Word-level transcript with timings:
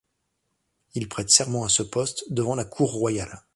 Il 0.95 1.07
prête 1.07 1.29
serment 1.29 1.63
à 1.63 1.69
ce 1.69 1.83
poste 1.83 2.23
devant 2.33 2.55
la 2.55 2.65
Cour 2.65 2.91
royale. 2.91 3.43